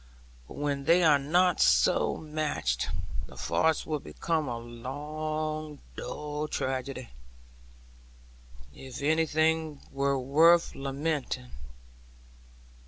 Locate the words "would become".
3.85-4.47